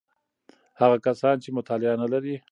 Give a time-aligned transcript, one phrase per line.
[0.81, 2.35] هغه کسان چې مطالعه نلري: